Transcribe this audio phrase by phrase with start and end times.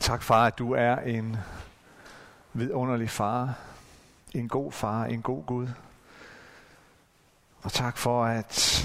[0.00, 1.36] Tak far, at du er en
[2.52, 3.58] vidunderlig far,
[4.34, 5.68] en god far, en god Gud.
[7.62, 8.82] Og tak for, at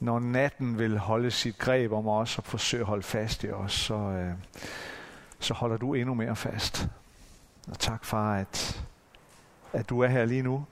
[0.00, 3.72] når natten vil holde sit greb om os og forsøge at holde fast i os,
[3.72, 4.34] så, øh,
[5.38, 6.88] så holder du endnu mere fast.
[7.68, 8.84] Og tak far, at,
[9.72, 10.66] at du er her lige nu.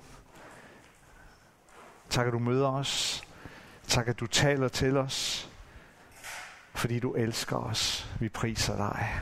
[2.10, 3.22] Tak, at du møder os.
[3.88, 5.39] Tak, at du taler til os
[6.80, 8.08] fordi du elsker os.
[8.20, 9.20] Vi priser dig.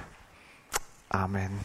[1.11, 1.63] Amen.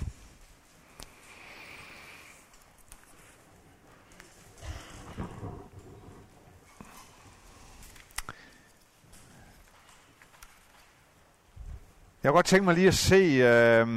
[12.23, 13.87] Jeg kunne godt tænke mig lige at se, øh,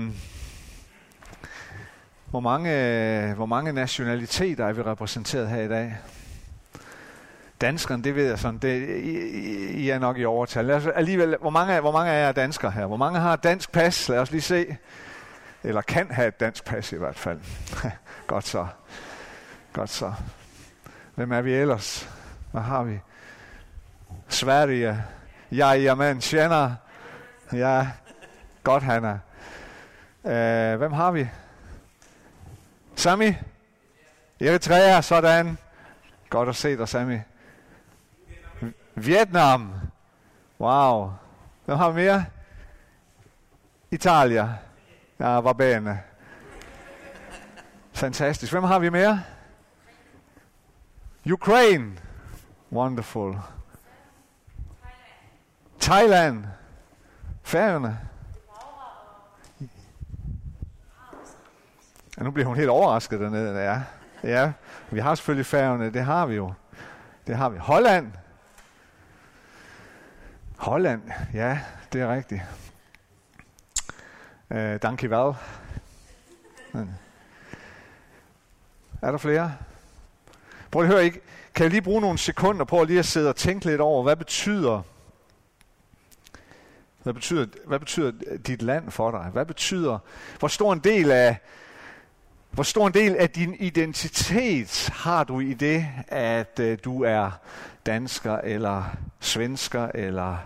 [2.30, 5.96] hvor, mange, hvor mange nationaliteter er vi repræsenteret her i dag.
[7.60, 9.12] Danskerne, det ved jeg sådan, det, I,
[9.70, 10.64] I er nok i overtal.
[10.64, 12.86] Lad os, alligevel, hvor mange, hvor mange af jer er danskere her?
[12.86, 14.08] Hvor mange har dansk pas?
[14.08, 14.76] Lad os lige se.
[15.64, 17.40] Eller kan have et dansk pas i hvert fald.
[18.26, 18.66] Godt så.
[19.72, 20.12] Godt så.
[21.14, 22.10] Hvem er vi ellers?
[22.52, 23.00] Hvad har vi?
[24.28, 25.02] Sverige.
[25.52, 26.74] Ja, jamen, tjener.
[27.52, 27.88] Ja,
[28.64, 29.18] godt, Hanna.
[30.22, 31.28] Uh, hvem har vi?
[32.96, 33.36] Sami?
[34.40, 35.58] Eritrea, sådan.
[36.30, 37.18] Godt at se dig, Sami.
[38.96, 39.72] Vietnam.
[40.60, 41.10] Wow.
[41.64, 42.24] Hvem har mere?
[43.90, 44.54] Italia.
[45.20, 46.02] Ja, var bene.
[47.92, 48.52] Fantastisk.
[48.52, 49.22] Hvem har vi mere?
[51.32, 51.92] Ukraine.
[52.72, 53.38] Wonderful.
[55.80, 56.44] Thailand.
[57.42, 57.98] Færøerne.
[62.18, 63.60] Ja, nu bliver hun helt overrasket dernede.
[63.60, 63.82] Ja,
[64.22, 64.52] ja.
[64.90, 65.92] vi har selvfølgelig færgerne.
[65.92, 66.52] det har vi jo.
[67.26, 67.58] Det har vi.
[67.58, 68.12] Holland.
[70.56, 71.02] Holland,
[71.34, 71.60] ja,
[71.92, 72.42] det er rigtigt.
[74.50, 75.36] Øh, uh,
[76.72, 76.88] vel.
[79.02, 79.54] Er der flere?
[80.70, 81.20] Prøv at høre, ikke?
[81.54, 84.02] kan jeg lige bruge nogle sekunder på at lige at sidde og tænke lidt over,
[84.02, 84.82] hvad betyder
[87.06, 88.12] hvad betyder, hvad betyder
[88.46, 89.30] dit land for dig?
[89.32, 89.98] Hvad betyder,
[90.38, 91.36] hvor stor en del af,
[92.50, 97.30] hvor stor en del af din identitet har du i det, at uh, du er
[97.86, 98.84] dansker, eller
[99.20, 100.36] svensker, eller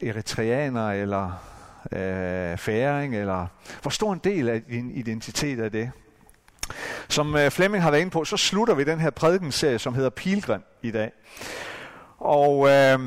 [0.00, 1.42] eritreaner, eller
[1.92, 3.46] øh, færing, eller
[3.82, 5.90] hvor stor en del af din identitet er det?
[7.08, 10.10] Som øh, Flemming har været inde på, så slutter vi den her prædikenserie, som hedder
[10.10, 11.10] Pilgrim i dag.
[12.18, 12.98] Og øh,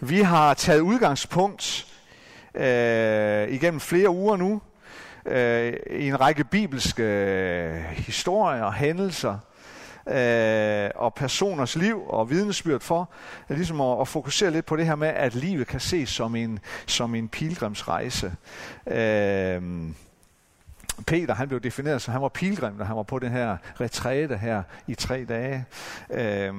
[0.00, 1.86] vi har taget udgangspunkt
[2.54, 4.60] øh, igennem flere uger nu
[5.26, 9.38] øh, i en række bibelske øh, historier, hændelser
[10.10, 13.10] øh, og personers liv og vidnesbyrd for
[13.48, 16.58] ligesom at, at fokusere lidt på det her med, at livet kan ses som en,
[16.86, 18.32] som en pilgrimsrejse.
[18.86, 19.62] Øh,
[21.06, 24.36] Peter, han blev defineret som, han var pilgrim, når han var på den her retræte
[24.36, 25.64] her i tre dage.
[26.10, 26.54] Øh,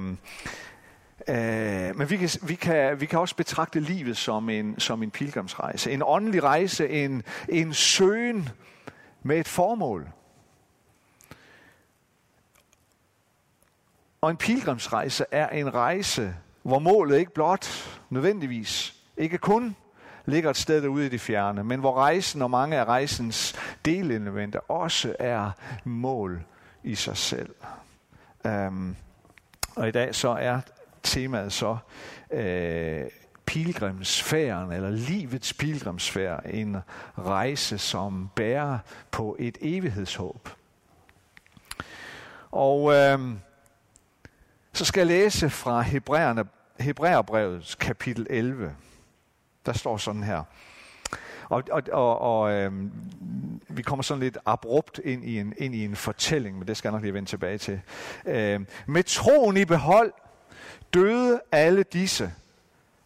[1.28, 5.10] Øh, men vi kan, vi, kan, vi kan også betragte livet som en, som en
[5.10, 5.90] pilgrimsrejse.
[5.90, 8.48] En åndelig rejse, en, en søgen
[9.22, 10.08] med et formål.
[14.20, 17.68] Og en pilgrimsrejse er en rejse, hvor målet ikke blot
[18.10, 19.76] nødvendigvis, ikke kun
[20.26, 23.54] ligger et sted derude i det fjerne, men hvor rejsen og mange af rejsens
[23.84, 25.50] delelementer også er
[25.84, 26.42] mål
[26.84, 27.54] i sig selv.
[28.44, 28.96] Um,
[29.76, 30.60] og i dag så er
[31.02, 31.76] temaet så
[32.30, 33.04] øh,
[33.46, 36.76] pilgrimsfærden, eller livets pilgrimsfærd, en
[37.18, 38.78] rejse, som bærer
[39.10, 40.48] på et evighedshåb.
[42.50, 43.18] Og øh,
[44.80, 46.44] så skal jeg læse fra Hebræerne,
[46.78, 48.74] Hebræerbrevets kapitel 11.
[49.66, 50.42] Der står sådan her.
[51.48, 52.72] Og, og, og, og øh,
[53.68, 56.88] vi kommer sådan lidt abrupt ind i, en, ind i en fortælling, men det skal
[56.88, 57.80] jeg nok lige vende tilbage til.
[58.26, 60.12] Øh, med troen i behold,
[60.94, 62.32] døde alle disse,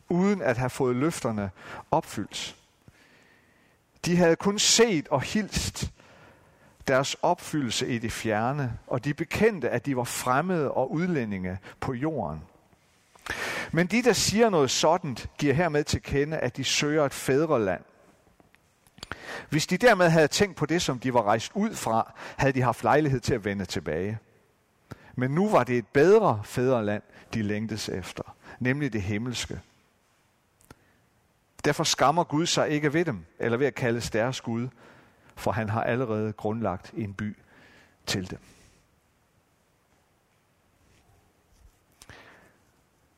[0.08, 1.50] uden at have fået løfterne
[1.90, 2.56] opfyldt.
[4.04, 5.90] De havde kun set og hilst
[6.88, 11.92] deres opfyldelse i det fjerne, og de bekendte, at de var fremmede og udlændinge på
[11.92, 12.40] jorden.
[13.72, 17.82] Men de, der siger noget sådan, giver hermed til kende, at de søger et fædreland.
[19.50, 22.62] Hvis de dermed havde tænkt på det, som de var rejst ud fra, havde de
[22.62, 24.18] haft lejlighed til at vende tilbage.
[25.14, 27.02] Men nu var det et bedre fædreland,
[27.34, 29.60] de længtes efter, nemlig det himmelske.
[31.64, 34.68] Derfor skammer Gud sig ikke ved dem, eller ved at kalde deres Gud,
[35.36, 37.36] for han har allerede grundlagt en by
[38.06, 38.38] til dem.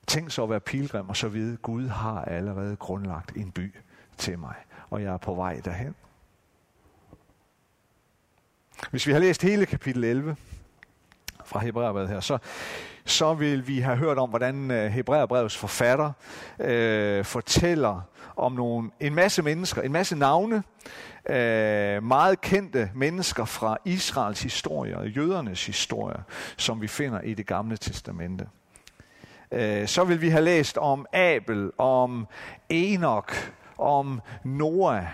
[0.07, 3.75] Tænk så at være pilgrim og så vide, Gud har allerede grundlagt en by
[4.17, 4.55] til mig,
[4.91, 5.95] og jeg er på vej derhen.
[8.91, 10.37] Hvis vi har læst hele kapitel 11
[11.47, 12.39] fra Hebræerbrevet her, så,
[13.05, 16.13] så vil vi have hørt om, hvordan øh, Hebræerbrevets forfatter
[16.59, 18.01] øh, fortæller
[18.37, 20.63] om nogle, en masse mennesker, en masse navne,
[21.29, 26.19] øh, meget kendte mennesker fra Israels historie og jødernes historie,
[26.57, 28.49] som vi finder i det gamle testamente.
[29.51, 32.27] Øh, så vil vi have læst om Abel, om
[32.69, 35.05] Enoch, om Noah,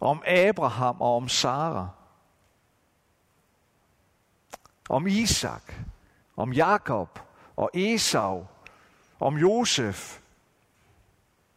[0.00, 1.88] om Abraham og om Sara
[4.88, 5.72] om Isak,
[6.36, 7.18] om Jakob
[7.56, 8.46] og Esau,
[9.20, 10.18] om Josef,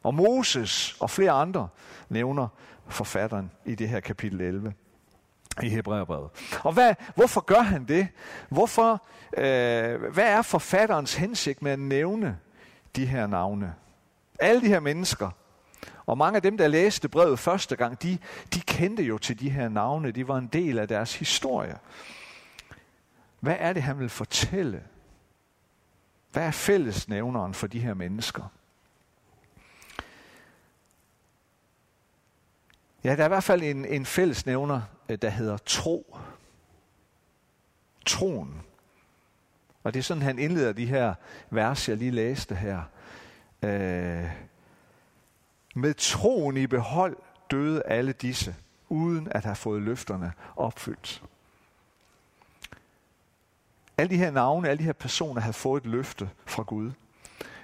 [0.04, 1.68] om Moses og flere andre,
[2.10, 2.48] nævner
[2.88, 4.74] forfatteren i det her kapitel 11
[5.64, 6.30] i Hebræerbrevet.
[6.64, 8.08] Og hvad, hvorfor gør han det?
[8.50, 9.06] Hvorfor,
[9.38, 12.38] øh, hvad er forfatterens hensigt med at nævne
[12.96, 13.76] de her navne?
[14.40, 15.32] Alle de her mennesker,
[16.06, 18.18] og mange af dem, der læste brevet første gang, de,
[18.54, 20.12] de kendte jo til de her navne.
[20.12, 21.78] De var en del af deres historie.
[23.40, 24.84] Hvad er det, han vil fortælle?
[26.32, 28.52] Hvad er fællesnævneren for de her mennesker?
[33.04, 36.18] Ja, der er i hvert fald en, en fællesnævner, øh, der hedder tro.
[38.06, 38.62] Troen.
[39.84, 41.14] Og det er sådan, han indleder de her
[41.50, 42.82] vers, jeg lige læste her.
[43.64, 44.32] Øh,
[45.76, 47.18] med troen i behold
[47.52, 48.56] døde alle disse,
[48.90, 51.24] uden at have fået løfterne opfyldt.
[53.98, 56.92] Alle de her navne, alle de her personer havde fået et løfte fra Gud.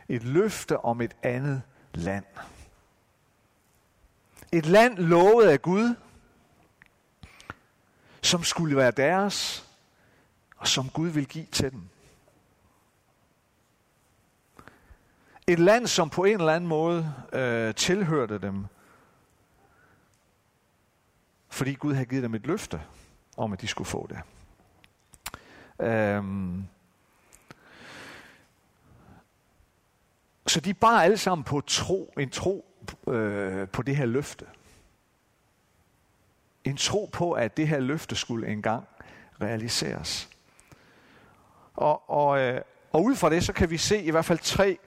[0.07, 1.61] Et løfte om et andet
[1.93, 2.25] land.
[4.51, 5.95] Et land lovet af Gud,
[8.21, 9.67] som skulle være deres,
[10.57, 11.89] og som Gud vil give til dem.
[15.47, 18.65] Et land, som på en eller anden måde øh, tilhørte dem,
[21.49, 22.81] fordi Gud havde givet dem et løfte
[23.37, 24.21] om, at de skulle få det.
[25.79, 26.63] Øhm,
[30.47, 32.65] så de bar alle sammen på tro, en tro
[33.07, 34.45] øh, på det her løfte.
[36.63, 38.87] En tro på, at det her løfte skulle engang
[39.41, 40.29] realiseres.
[41.73, 42.61] Og, og, øh,
[42.91, 44.77] og ud fra det, så kan vi se i hvert fald tre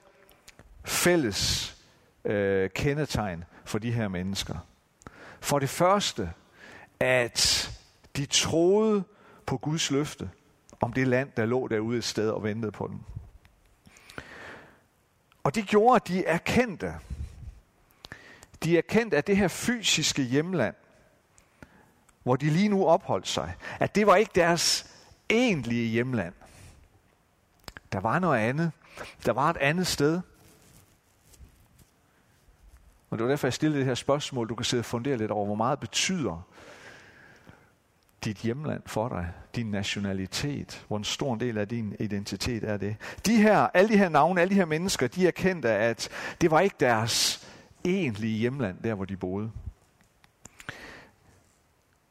[0.85, 1.75] fælles
[2.25, 4.57] øh, kendetegn for de her mennesker.
[5.39, 6.31] For det første,
[6.99, 7.71] at
[8.15, 9.03] de troede
[9.45, 10.29] på Guds løfte
[10.81, 12.99] om det land, der lå derude et sted og ventede på dem.
[15.43, 16.95] Og det gjorde, at de erkendte,
[18.63, 20.75] de erkendte, at det her fysiske hjemland,
[22.23, 24.95] hvor de lige nu opholdt sig, at det var ikke deres
[25.29, 26.33] egentlige hjemland.
[27.91, 28.71] Der var noget andet.
[29.25, 30.21] Der var et andet sted.
[33.09, 34.49] Og det var derfor, jeg stillede det her spørgsmål.
[34.49, 36.47] Du kan sidde og fundere lidt over, hvor meget betyder
[38.25, 42.95] dit hjemland for dig, din nationalitet, hvor en stor del af din identitet er det.
[43.25, 46.09] De her, alle de her navne, alle de her mennesker, de erkendte, at
[46.41, 47.47] det var ikke deres
[47.85, 49.51] egentlige hjemland, der hvor de boede.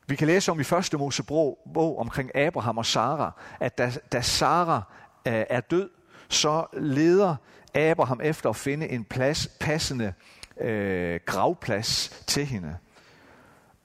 [0.09, 4.21] Vi kan læse om i første Mosebog bog omkring Abraham og Sara, at da, da
[4.21, 4.83] Sara
[5.27, 5.91] øh, er død,
[6.29, 7.37] så leder
[7.75, 10.13] Abraham efter at finde en plads, passende
[10.61, 12.77] øh, gravplads til hende.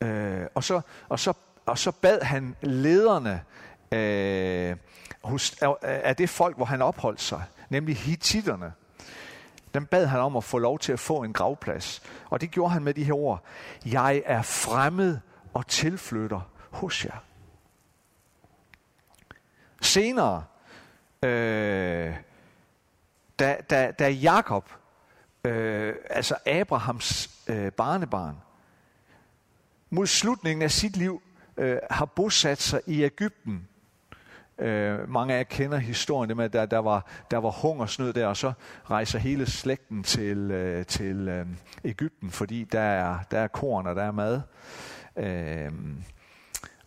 [0.02, 1.34] Øh, og, så, og så
[1.72, 3.44] og så bad han lederne
[3.92, 4.78] øh,
[5.24, 8.74] hos, af det folk, hvor han opholdt sig, nemlig hititterne.
[9.74, 12.02] Dem bad han om at få lov til at få en gravplads.
[12.30, 13.44] Og det gjorde han med de her ord.
[13.86, 15.20] Jeg er fremmed
[15.54, 17.18] og tilflytter hos jer.
[19.82, 20.44] Senere,
[21.24, 22.16] øh,
[23.40, 24.70] da, da, da Jakob,
[25.44, 28.38] øh, altså Abrahams øh, barnebarn,
[29.90, 31.22] mod slutningen af sit liv
[31.58, 33.68] øh, har bosat sig i Ægypten.
[34.60, 38.28] Øh, mange af jer kender historien med, at der, der, var, der var hungersnød der,
[38.28, 38.54] og så
[38.90, 41.46] rejser hele slægten til, øh, til øh,
[41.84, 44.42] Ægypten, fordi der er, der er korn og der er mad.
[45.18, 45.72] Øh,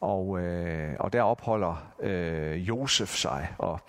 [0.01, 3.49] og, øh, og der opholder øh, Josef sig.
[3.59, 3.81] Og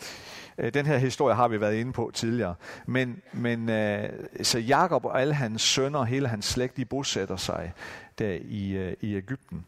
[0.58, 2.55] øh, den her historie har vi været inde på tidligere.
[2.86, 4.10] Men, men øh,
[4.41, 7.74] så Jakob og alle hans sønner, hele hans slægt, de bosætter sig
[8.20, 9.65] der i, øh, i Ægypten.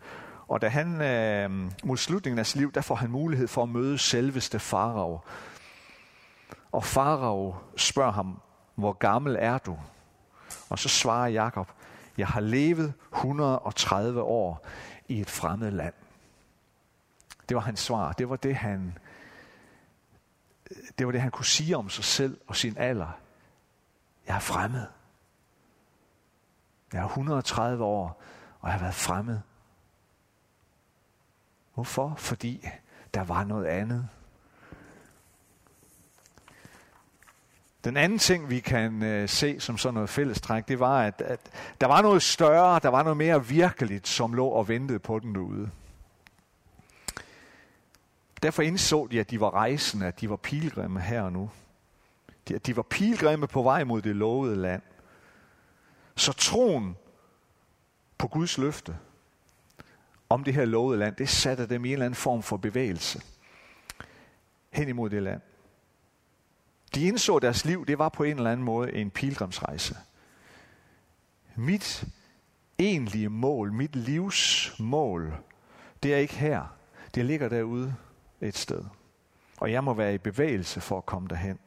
[0.48, 3.70] Og da han øh, mod slutningen af sit liv, der får han mulighed for at
[3.70, 5.20] møde selveste farao.
[6.72, 8.42] Og farao spørger ham,
[8.75, 9.77] hvor gammel er du?
[10.70, 11.72] Og så svarer Jakob,
[12.18, 14.66] jeg har levet 130 år
[15.08, 15.94] i et fremmed land.
[17.50, 18.12] Det var hans svar.
[18.12, 18.98] Det var det, han,
[20.98, 23.20] det var det, han kunne sige om sig selv og sin alder.
[24.27, 24.86] Jeg er fremmed.
[26.94, 28.22] Jeg er 130 år,
[28.60, 29.39] og jeg har været fremmed.
[31.78, 32.14] Hvorfor?
[32.18, 32.68] Fordi
[33.14, 34.08] der var noget andet.
[37.84, 41.40] Den anden ting, vi kan øh, se som sådan noget fællestræk, det var, at, at
[41.82, 45.36] der var noget større, der var noget mere virkeligt, som lå og ventede på den
[45.36, 45.70] derude.
[48.44, 51.50] Derfor indså de, at de var rejsende, at de var pilgrimme her og nu.
[52.48, 54.82] De, At de var pilgrimme på vej mod det lovede land.
[56.16, 56.98] Så troen
[58.18, 58.98] på Guds løfte
[60.30, 63.22] om det her lovede land, det satte dem i en eller anden form for bevægelse
[64.78, 65.42] hen imod det land.
[66.96, 69.98] De indså, at deres liv det var på en eller anden måde en pilgrimsrejse.
[71.56, 72.06] Mit
[72.80, 75.38] egentlige mål, mit livs mål,
[76.04, 76.76] det er ikke her.
[77.16, 77.96] Det ligger derude
[78.42, 78.84] et sted.
[79.58, 81.60] Og jeg må være i bevægelse for at komme derhen.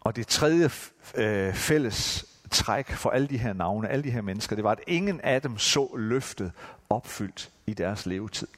[0.00, 0.70] Og det tredje
[1.14, 4.80] øh, fælles træk for alle de her navne, alle de her mennesker, det var, at
[4.86, 6.52] ingen af dem så løftet
[6.90, 8.48] opfyldt i deres levetid.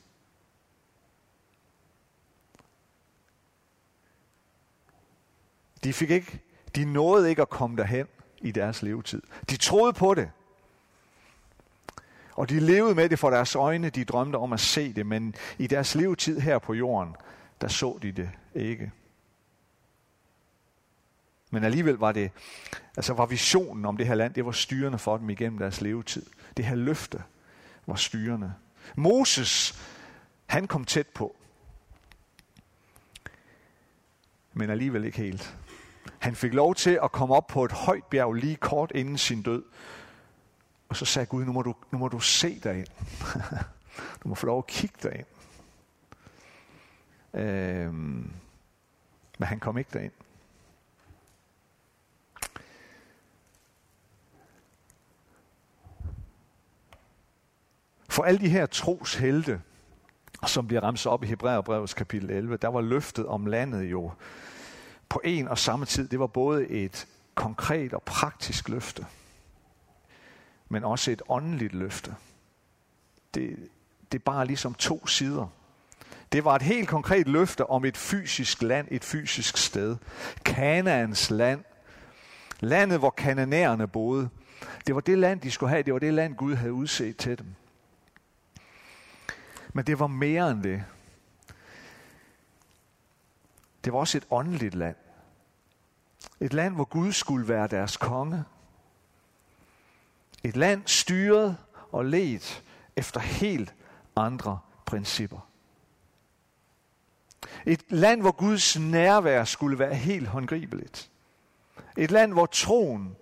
[5.84, 6.40] De fik ikke,
[6.74, 8.06] de nåede ikke at komme derhen
[8.38, 9.22] i deres levetid.
[9.50, 10.30] De troede på det.
[12.32, 15.34] Og de levede med det for deres øjne, de drømte om at se det, men
[15.58, 17.16] i deres levetid her på jorden,
[17.60, 18.92] der så de det ikke.
[21.56, 22.30] Men alligevel var det,
[22.96, 26.26] altså var visionen om det her land, det var styrende for dem igennem deres levetid.
[26.56, 27.22] Det her løfte
[27.86, 28.54] var styrende.
[28.96, 29.80] Moses,
[30.46, 31.36] han kom tæt på.
[34.52, 35.56] Men alligevel ikke helt.
[36.18, 39.42] Han fik lov til at komme op på et højt bjerg lige kort inden sin
[39.42, 39.64] død.
[40.88, 42.88] Og så sagde Gud, nu må du, nu må du se dig ind.
[44.22, 45.26] du må få lov at kigge dig ind.
[47.44, 48.32] Øhm,
[49.38, 50.12] men han kom ikke derind.
[58.16, 59.60] For alle de her troshelte,
[60.46, 64.10] som bliver ramt op i Hebræerbrevets kapitel 11, der var løftet om landet jo
[65.08, 66.08] på en og samme tid.
[66.08, 69.06] Det var både et konkret og praktisk løfte,
[70.68, 72.14] men også et åndeligt løfte.
[73.34, 73.56] Det,
[74.12, 75.46] det er bare ligesom to sider.
[76.32, 79.96] Det var et helt konkret løfte om et fysisk land, et fysisk sted.
[80.44, 81.64] Kanaans land.
[82.60, 84.28] Landet, hvor kananæerne boede.
[84.86, 85.82] Det var det land, de skulle have.
[85.82, 87.46] Det var det land, Gud havde udset til dem.
[89.76, 90.84] Men det var mere end det.
[93.84, 94.96] Det var også et åndeligt land.
[96.40, 98.44] Et land, hvor Gud skulle være deres konge.
[100.44, 101.56] Et land styret
[101.92, 102.64] og ledt
[102.96, 103.74] efter helt
[104.16, 105.48] andre principper.
[107.66, 111.10] Et land, hvor Guds nærvær skulle være helt håndgribeligt.
[111.96, 113.16] Et land, hvor troen,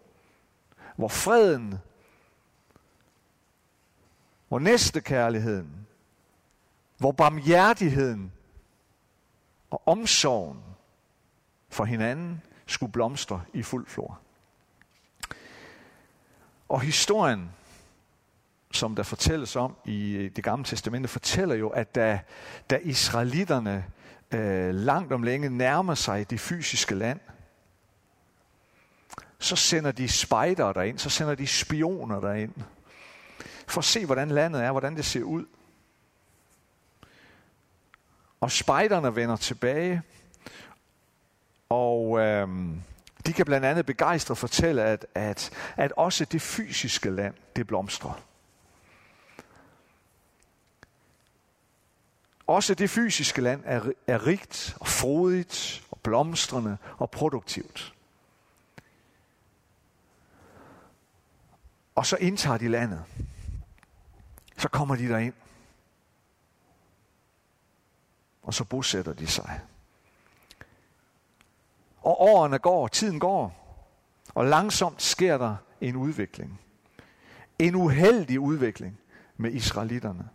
[0.97, 1.75] hvor freden,
[4.49, 5.85] hvor næstekærligheden,
[7.05, 8.33] hvor barmhjertigheden
[9.71, 10.59] og omsorgen
[11.69, 14.21] for hinanden skulle blomstre i fuld flor.
[16.69, 17.51] Og historien,
[18.73, 22.21] som der fortælles om i det gamle testamente, fortæller jo, at da,
[22.71, 23.85] da israelitterne
[24.35, 27.21] øh, langt om længe nærmer sig det fysiske land,
[29.39, 32.55] så sender de spejdere derind, så sender de spioner derind,
[33.67, 35.45] for at se, hvordan landet er, hvordan det ser ud.
[38.45, 40.03] Og spejderne vender tilbage,
[41.69, 42.49] og øh,
[43.27, 48.23] de kan blandt andet begejstre fortælle, at, at, at også det fysiske land, det blomstrer.
[52.47, 57.95] Også det fysiske land er, er rigt og frodigt og blomstrende og produktivt.
[61.95, 63.05] Og så indtager de landet.
[64.57, 65.35] Så kommer de derind.
[68.45, 69.61] Og så bosætter de sig.
[72.03, 73.65] Og årene går, tiden går,
[74.35, 76.61] og langsomt sker der en udvikling.
[77.59, 78.99] En uheldig udvikling
[79.37, 80.29] med israelitterne.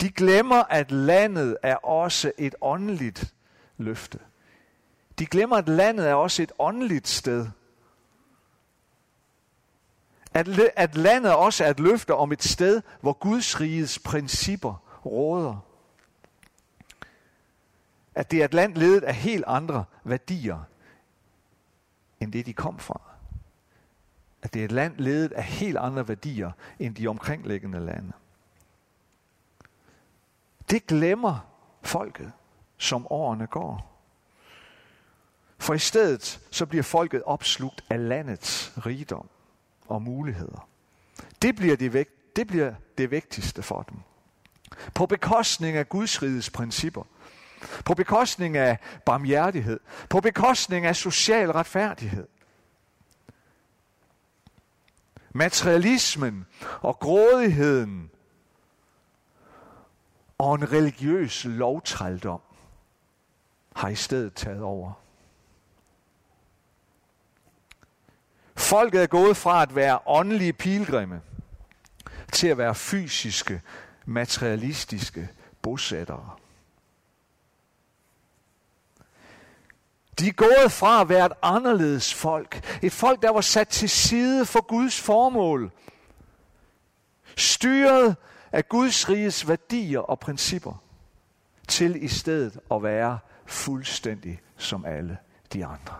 [0.00, 3.34] De glemmer, at landet er også et åndeligt
[3.76, 4.18] løfte.
[5.18, 7.46] De glemmer, at landet er også et åndeligt sted.
[10.34, 14.74] At, at landet også er et løfte om et sted, hvor Guds rigets principper
[15.06, 15.71] råder.
[18.14, 20.58] At det er et land ledet af helt andre værdier,
[22.20, 23.00] end det de kom fra.
[24.42, 28.12] At det er et land ledet af helt andre værdier, end de omkringliggende lande.
[30.70, 31.38] Det glemmer
[31.82, 32.32] folket,
[32.78, 33.92] som årene går.
[35.58, 39.28] For i stedet så bliver folket opslugt af landets rigdom
[39.88, 40.68] og muligheder.
[41.42, 43.96] Det bliver det, vægt, det bliver det vigtigste for dem.
[44.94, 47.02] På bekostning af Guds rigets principper.
[47.84, 49.80] På bekostning af barmhjertighed.
[50.10, 52.28] På bekostning af social retfærdighed.
[55.34, 56.46] Materialismen
[56.80, 58.10] og grådigheden
[60.38, 62.40] og en religiøs lovtrældom
[63.76, 64.92] har i stedet taget over.
[68.56, 71.20] Folket er gået fra at være åndelige pilgrimme
[72.32, 73.62] til at være fysiske,
[74.04, 75.28] materialistiske
[75.62, 76.36] bosættere.
[80.18, 82.78] De er gået fra at være et anderledes folk.
[82.82, 85.70] Et folk, der var sat til side for Guds formål.
[87.36, 88.16] Styret
[88.52, 90.82] af Guds riges værdier og principper.
[91.68, 95.18] Til i stedet at være fuldstændig som alle
[95.52, 95.96] de andre.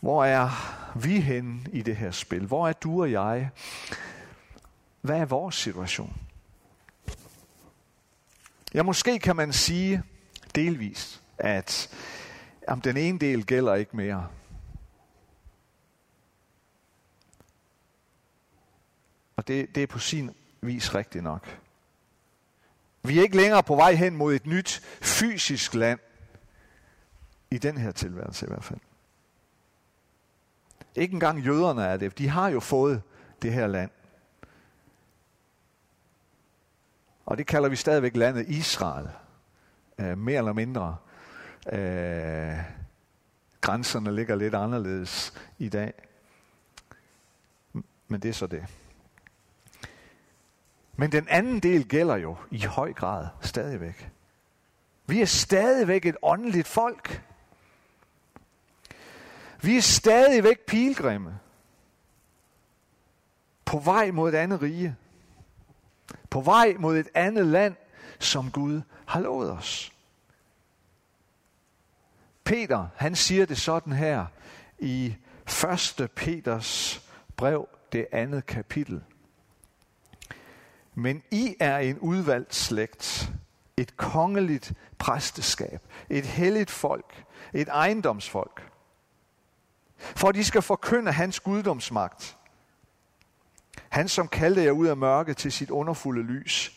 [0.00, 0.50] Hvor er
[0.98, 2.46] vi henne i det her spil?
[2.46, 3.50] Hvor er du og jeg?
[5.06, 6.20] Hvad er vores situation?
[8.74, 10.02] Ja, måske kan man sige
[10.54, 11.88] delvis, at
[12.68, 14.28] jamen, den ene del gælder ikke mere.
[19.36, 21.60] Og det, det er på sin vis rigtigt nok.
[23.02, 26.00] Vi er ikke længere på vej hen mod et nyt fysisk land.
[27.50, 28.80] I den her tilværelse i hvert fald.
[30.94, 32.18] Ikke engang jøderne er det.
[32.18, 33.02] De har jo fået
[33.42, 33.90] det her land.
[37.26, 39.08] Og det kalder vi stadigvæk landet Israel.
[39.98, 40.96] Øh, mere eller mindre.
[41.72, 42.58] Øh,
[43.60, 45.92] grænserne ligger lidt anderledes i dag.
[48.08, 48.66] Men det er så det.
[50.96, 54.10] Men den anden del gælder jo i høj grad stadigvæk.
[55.06, 57.22] Vi er stadigvæk et åndeligt folk.
[59.62, 61.38] Vi er stadigvæk pilgrimme.
[63.64, 64.96] På vej mod et andet rige.
[66.30, 67.76] På vej mod et andet land,
[68.18, 69.92] som Gud har lovet os.
[72.44, 74.26] Peter, han siger det sådan her
[74.78, 75.16] i
[76.00, 76.10] 1.
[76.14, 77.02] Peters
[77.36, 79.02] brev, det andet kapitel.
[80.94, 83.32] Men I er en udvalgt slægt,
[83.76, 88.70] et kongeligt præsteskab, et helligt folk, et ejendomsfolk,
[89.98, 92.36] for de skal forkynde hans guddomsmagt.
[93.88, 96.72] Han, som kaldte jer ud af mørket til sit underfulde lys.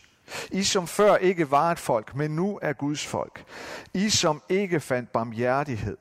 [0.52, 3.45] I, som før ikke var et folk, men nu er Guds folk.
[3.93, 5.98] I, som ikke fandt barmhjertighed,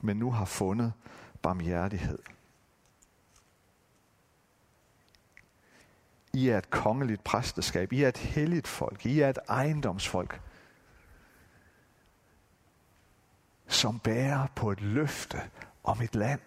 [0.00, 0.92] men nu har fundet
[1.42, 2.18] barmhjertighed.
[6.32, 7.92] I er et kongeligt præsteskab.
[7.92, 9.06] I er et helligt folk.
[9.06, 10.40] I er et ejendomsfolk,
[13.68, 15.40] som bærer på et løfte
[15.84, 16.40] om et land.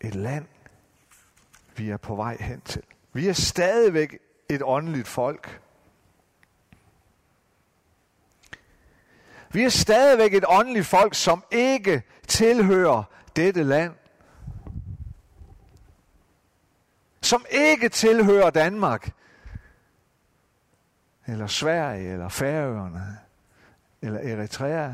[0.00, 0.46] Et land,
[1.80, 2.82] vi er på vej hen til.
[3.12, 5.60] Vi er stadigvæk et åndeligt folk.
[9.52, 13.02] Vi er stadigvæk et åndeligt folk, som ikke tilhører
[13.36, 13.94] dette land.
[17.22, 19.12] Som ikke tilhører Danmark.
[21.26, 23.18] Eller Sverige, eller Færøerne,
[24.02, 24.92] eller Eritrea.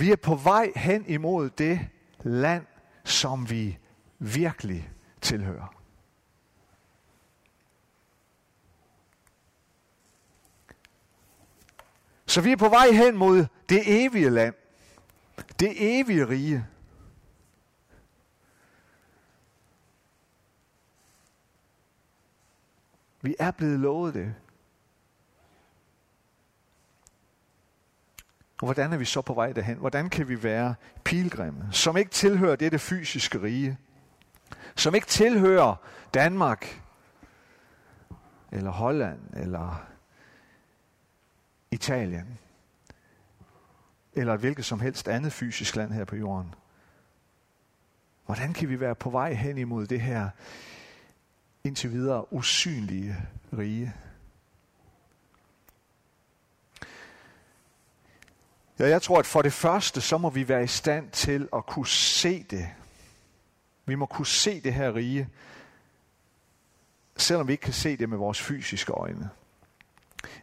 [0.00, 1.88] Vi er på vej hen imod det
[2.22, 2.66] land,
[3.04, 3.78] som vi
[4.18, 5.76] virkelig tilhører.
[12.26, 14.54] Så vi er på vej hen mod det evige land.
[15.60, 16.66] Det evige rige.
[23.20, 24.34] Vi er blevet lovet det.
[28.60, 29.78] Og hvordan er vi så på vej derhen?
[29.78, 33.78] Hvordan kan vi være pilgrimme, som ikke tilhører dette fysiske rige?
[34.76, 35.76] Som ikke tilhører
[36.14, 36.82] Danmark,
[38.52, 39.86] eller Holland, eller
[41.70, 42.38] Italien,
[44.12, 46.54] eller et hvilket som helst andet fysisk land her på jorden.
[48.26, 50.30] Hvordan kan vi være på vej hen imod det her
[51.64, 53.16] indtil videre usynlige
[53.58, 53.94] rige?
[58.80, 61.66] Ja, jeg tror, at for det første, så må vi være i stand til at
[61.66, 62.68] kunne se det.
[63.86, 65.28] Vi må kunne se det her rige,
[67.16, 69.30] selvom vi ikke kan se det med vores fysiske øjne.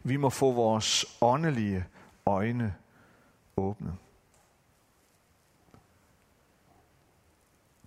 [0.03, 1.85] Vi må få vores åndelige
[2.25, 2.75] øjne
[3.57, 3.97] åbne.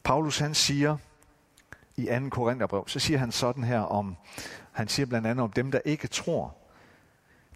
[0.03, 0.97] Paulus han siger
[1.97, 2.29] i 2.
[2.29, 4.17] Korintherbrev, så siger han sådan her om,
[4.73, 6.60] han siger blandt andet om dem, der ikke tror.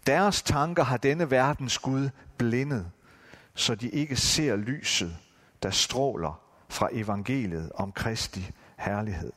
[0.05, 2.91] Deres tanker har denne verdens Gud blindet,
[3.53, 5.17] så de ikke ser lyset,
[5.63, 9.31] der stråler fra evangeliet om Kristi herlighed.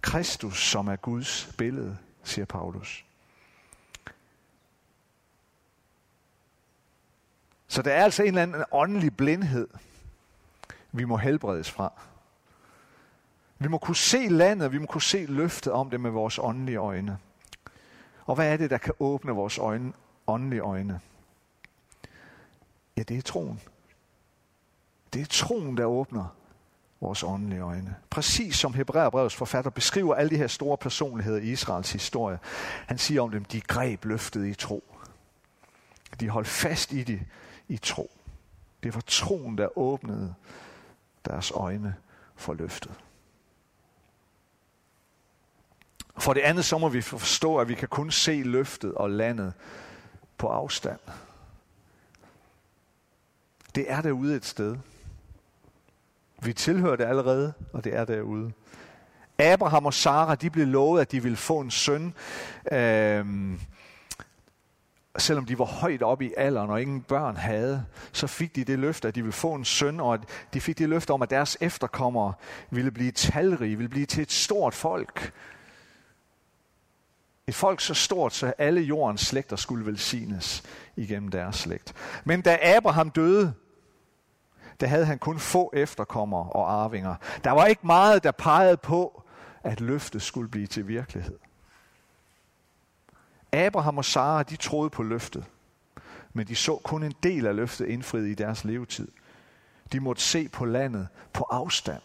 [0.00, 3.04] Kristus, som er Guds billede, siger Paulus.
[7.68, 9.68] Så der er altså en eller anden åndelig blindhed,
[10.92, 11.92] vi må helbredes fra.
[13.64, 16.76] Vi må kunne se landet, vi må kunne se løftet om det med vores åndelige
[16.76, 17.18] øjne.
[18.26, 19.92] Og hvad er det, der kan åbne vores øjne,
[20.26, 21.00] åndelige øjne?
[22.96, 23.60] Ja, det er troen.
[25.12, 26.36] Det er troen, der åbner
[27.00, 27.96] vores åndelige øjne.
[28.10, 32.38] Præcis som Hebræerbrevets forfatter beskriver alle de her store personligheder i Israels historie.
[32.86, 34.84] Han siger om dem, de greb løftet i tro.
[36.20, 37.20] De holdt fast i det
[37.68, 38.10] i tro.
[38.82, 40.34] Det var troen, der åbnede
[41.24, 41.94] deres øjne
[42.36, 42.92] for løftet.
[46.18, 49.52] For det andet, så må vi forstå, at vi kan kun se løftet og landet
[50.38, 50.98] på afstand.
[53.74, 54.76] Det er derude et sted.
[56.42, 58.52] Vi tilhører det allerede, og det er derude.
[59.38, 62.14] Abraham og Sara, de blev lovet, at de ville få en søn,
[62.72, 63.26] øh,
[65.18, 68.78] selvom de var højt oppe i alderen og ingen børn havde, så fik de det
[68.78, 70.20] løfte, at de ville få en søn, og at
[70.54, 72.32] de fik det løfte om, at deres efterkommere
[72.70, 75.32] ville blive talrige, ville blive til et stort folk.
[77.46, 80.62] Et folk så stort, så alle jordens slægter skulle velsignes
[80.96, 81.94] igennem deres slægt.
[82.24, 83.54] Men da Abraham døde,
[84.80, 87.14] der havde han kun få efterkommere og arvinger.
[87.44, 89.22] Der var ikke meget, der pegede på,
[89.62, 91.38] at løftet skulle blive til virkelighed.
[93.52, 95.44] Abraham og Sara, de troede på løftet,
[96.32, 99.08] men de så kun en del af løftet indfriet i deres levetid.
[99.92, 102.02] De måtte se på landet på afstand.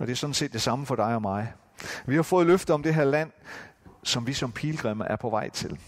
[0.00, 1.52] Og det er sådan set det samme for dig og mig.
[2.06, 3.30] Vi har fået løfte om det her land,
[4.02, 5.80] som vi som pilgrimme er på vej til.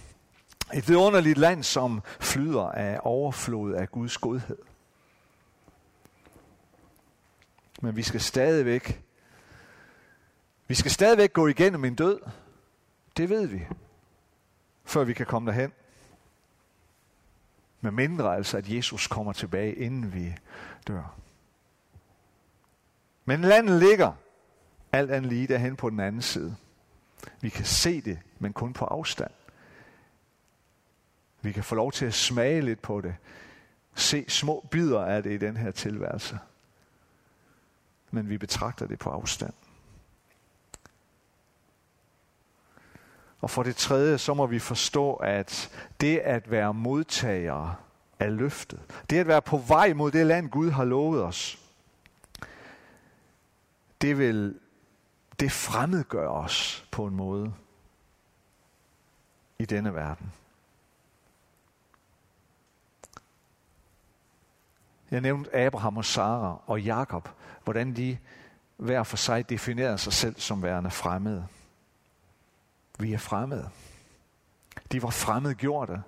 [0.75, 4.59] Et vidunderligt land, som flyder af overflod af Guds godhed.
[7.83, 9.03] Men vi skal stadigvæk,
[10.69, 12.21] vi skal stadigvæk gå igennem en død.
[13.17, 13.67] Det ved vi,
[14.85, 15.73] før vi kan komme derhen.
[17.81, 20.35] Med mindre altså, at Jesus kommer tilbage, inden vi
[20.89, 21.17] dør.
[23.25, 24.13] Men landet ligger
[24.97, 26.57] alt andet lige derhen på den anden side.
[27.41, 29.31] Vi kan se det, men kun på afstand.
[31.43, 33.15] Vi kan få lov til at smage lidt på det.
[33.95, 36.39] Se små bidder af det i den her tilværelse.
[38.11, 39.53] Men vi betragter det på afstand.
[43.41, 47.75] Og for det tredje, så må vi forstå, at det at være modtagere
[48.21, 48.81] af løftet,
[49.11, 51.59] det at være på vej mod det land, Gud har lovet os,
[54.01, 54.59] det vil
[55.41, 57.55] det fremmedgør os på en måde
[59.59, 60.33] i denne verden.
[65.11, 67.29] Jeg nævnte Abraham og Sara og Jakob,
[67.65, 68.19] hvordan de
[68.77, 71.47] hver for sig definerede sig selv som værende fremmede.
[72.99, 73.71] Vi er fremmede.
[74.93, 76.03] De var fremmedgjorte.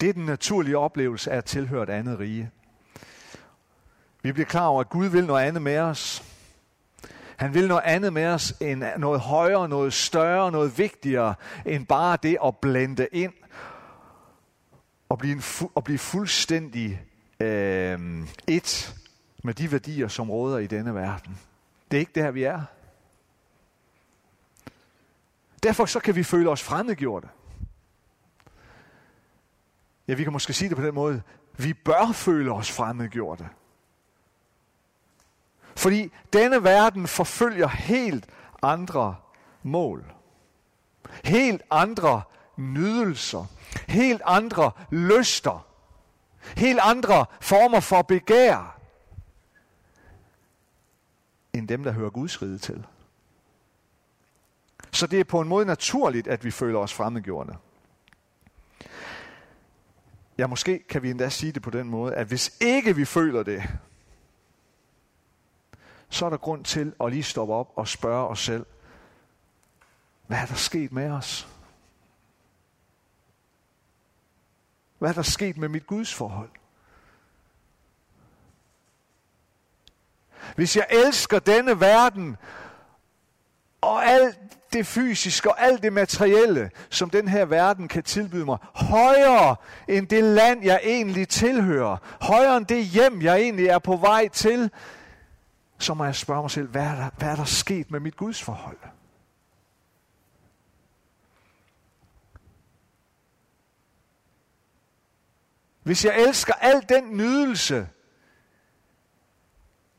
[0.00, 2.50] Det er den naturlige oplevelse af at tilhøre et andet rige.
[4.22, 6.25] Vi bliver klar over, at Gud vil noget andet med os.
[7.36, 11.34] Han vil noget andet med os end noget højere, noget større, noget vigtigere,
[11.66, 13.32] end bare det at blende ind
[15.08, 17.02] og blive, en fu- og blive fuldstændig
[17.40, 18.94] øh, et
[19.44, 21.38] med de værdier, som råder i denne verden.
[21.90, 22.62] Det er ikke der, vi er.
[25.62, 27.28] Derfor så kan vi føle os fremmedgjorte.
[30.08, 31.22] Ja, vi kan måske sige det på den måde.
[31.56, 33.48] Vi bør føle os fremmedgjorte.
[35.76, 38.26] Fordi denne verden forfølger helt
[38.62, 39.16] andre
[39.62, 40.12] mål.
[41.24, 42.22] Helt andre
[42.56, 43.46] nydelser.
[43.88, 45.66] Helt andre lyster.
[46.56, 48.78] Helt andre former for begær.
[51.52, 52.86] End dem, der hører Guds rige til.
[54.92, 57.52] Så det er på en måde naturligt, at vi føler os fremmedgjorte.
[60.38, 63.42] Ja, måske kan vi endda sige det på den måde, at hvis ikke vi føler
[63.42, 63.62] det,
[66.16, 68.66] så er der grund til at lige stoppe op og spørge os selv,
[70.26, 71.48] hvad er der sket med os?
[74.98, 76.50] Hvad er der sket med mit Guds forhold?
[80.56, 82.36] Hvis jeg elsker denne verden,
[83.80, 84.38] og alt
[84.72, 89.56] det fysiske og alt det materielle, som den her verden kan tilbyde mig, højere
[89.88, 94.28] end det land, jeg egentlig tilhører, højere end det hjem, jeg egentlig er på vej
[94.28, 94.70] til,
[95.78, 98.16] så må jeg spørge mig selv, hvad er der, hvad er der sket med mit
[98.16, 98.78] gudsforhold?
[105.82, 107.88] Hvis jeg elsker al den nydelse,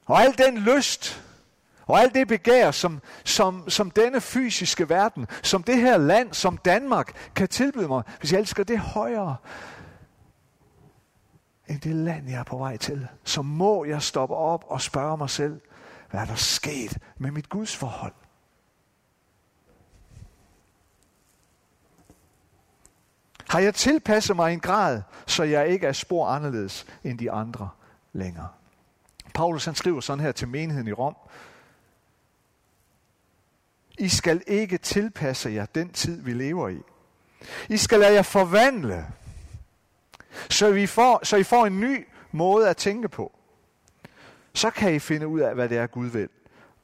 [0.06, 1.24] og al den lyst,
[1.86, 6.58] og alt det begær, som, som, som denne fysiske verden, som det her land, som
[6.58, 9.36] Danmark kan tilbyde mig, hvis jeg elsker det højere
[11.68, 15.18] end det land, jeg er på vej til, så må jeg stoppe op og spørge
[15.18, 15.62] mig selv,
[16.10, 18.14] hvad er der sket med mit Guds forhold?
[23.50, 27.70] Har jeg tilpasset mig en grad, så jeg ikke er spor anderledes end de andre
[28.14, 28.50] længere?
[29.34, 31.16] Paulus han skriver sådan her til menigheden i Rom.
[33.98, 36.82] I skal ikke tilpasse jer den tid, vi lever i.
[37.70, 39.08] I skal lade jer forvandle,
[40.50, 43.37] så, vi får, så I får en ny måde at tænke på.
[44.58, 46.30] Så kan I finde ud af, hvad det er, Gud vil,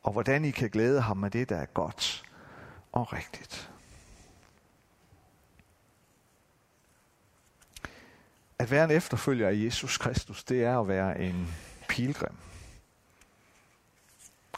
[0.03, 2.23] og hvordan I kan glæde ham med det, der er godt
[2.91, 3.71] og rigtigt.
[8.59, 11.55] At være en efterfølger af Jesus Kristus, det er at være en
[11.89, 12.38] pilgrim.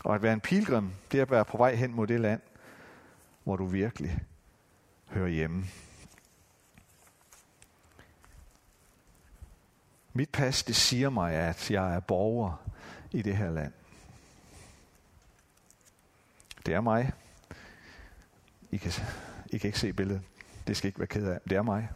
[0.04, 2.41] Og at være en pilgrim, det er at være på vej hen mod det land,
[3.43, 4.19] hvor du virkelig
[5.08, 5.65] hører hjemme.
[10.13, 12.65] Mit pas, det siger mig, at jeg er borger
[13.15, 13.73] i det her land.
[16.65, 17.12] Det er mig.
[18.71, 18.91] I kan,
[19.45, 20.21] I kan ikke se billedet.
[20.67, 21.39] Det skal ikke være ked af.
[21.49, 21.89] Det er mig.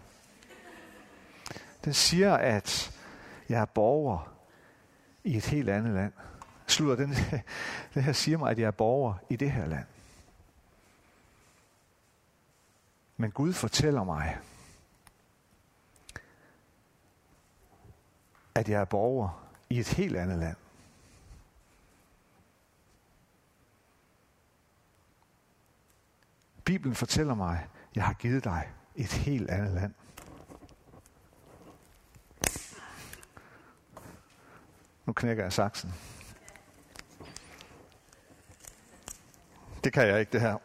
[1.86, 3.00] Den siger, at
[3.50, 4.34] jeg er borger
[5.24, 6.14] i et helt andet land.
[6.68, 7.16] Slutter den,
[7.94, 9.86] den her siger mig, at jeg er borger i det her land.
[13.18, 14.38] Men Gud fortæller mig,
[18.56, 20.56] at jeg er borger i et helt andet land.
[26.70, 29.94] Bibelen fortæller mig, at jeg har givet dig et helt andet land.
[35.06, 35.94] Nu knækker jeg saksen.
[39.84, 40.58] Det kan jeg ikke, det her.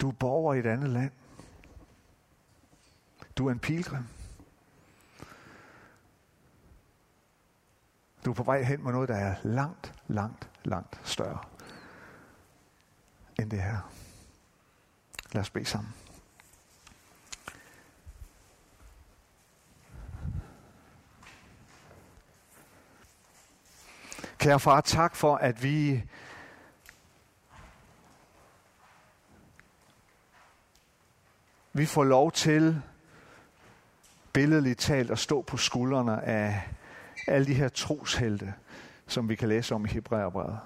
[0.00, 1.12] Du er borger i et andet land.
[3.36, 4.21] Du er en pilgrim.
[8.24, 11.38] Du er på vej hen mod noget, der er langt, langt, langt større
[13.38, 13.90] end det her.
[15.32, 15.94] Lad os bede sammen.
[24.38, 26.02] Kære far, tak for, at vi
[31.72, 32.82] vi får lov til
[34.32, 36.62] billedligt talt at stå på skuldrene af
[37.26, 38.54] alle de her troshelte,
[39.06, 40.58] som vi kan læse om i Hebræerbrevet.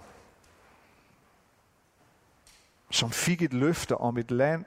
[2.91, 4.65] Som fik et løfte om et land,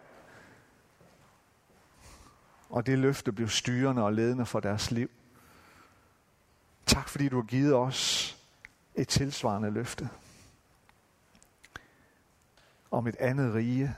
[2.69, 5.09] og det løfte blev styrende og ledende for deres liv.
[6.85, 8.37] Tak fordi du har givet os
[8.95, 10.09] et tilsvarende løfte
[12.91, 13.95] om et andet rige,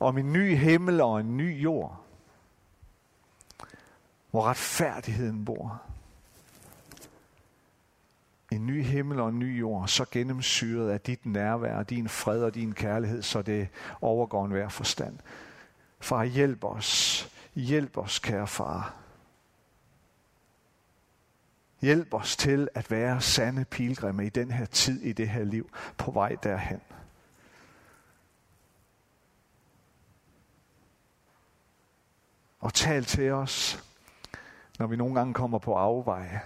[0.00, 2.07] om en ny himmel og en ny jord,
[4.30, 5.82] hvor retfærdigheden bor.
[8.52, 12.54] En ny himmel og en ny jord, så gennemsyret af dit nærvær, din fred og
[12.54, 13.68] din kærlighed, så det
[14.00, 15.18] overgår en hver forstand.
[16.00, 17.32] Far, hjælp os.
[17.54, 18.94] Hjælp os, kære far.
[21.80, 25.70] Hjælp os til at være sande pilgrimme i den her tid, i det her liv,
[25.96, 26.80] på vej derhen.
[32.60, 33.87] Og tal til os,
[34.78, 36.40] når vi nogle gange kommer på afveje.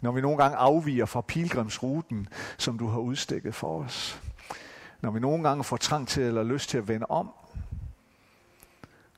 [0.00, 4.20] Når vi nogle gange afviger fra pilgrimsruten, som du har udstikket for os.
[5.00, 7.30] Når vi nogle gange får trang til eller lyst til at vende om,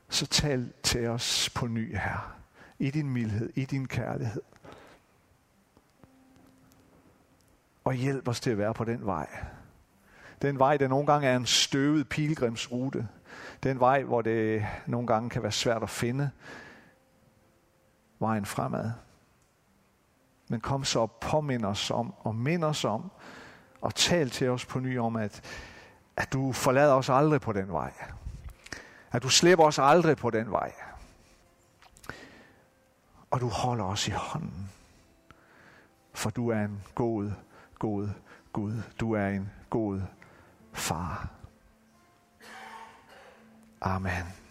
[0.08, 2.34] så tal til os på ny her.
[2.78, 4.42] I din mildhed, i din kærlighed.
[7.84, 9.28] Og hjælp os til at være på den vej.
[10.42, 13.08] Den vej, der nogle gange er en støvet pilgrimsrute.
[13.62, 16.30] Den vej, hvor det nogle gange kan være svært at finde
[18.20, 18.92] vejen fremad.
[20.48, 23.10] Men kom så og påmind os om, og mind os om,
[23.80, 25.42] og tal til os på ny om, at,
[26.16, 27.92] at du forlader os aldrig på den vej.
[29.12, 30.72] At du slipper os aldrig på den vej.
[33.30, 34.70] og du holder os i hånden.
[36.12, 37.32] For du er en god,
[37.78, 38.08] god
[38.52, 38.82] Gud.
[39.00, 40.02] Du er en god
[40.72, 41.28] far.
[43.80, 44.47] Amen.